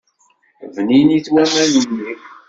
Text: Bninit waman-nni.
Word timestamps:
Bninit 0.73 1.27
waman-nni. 1.33 2.11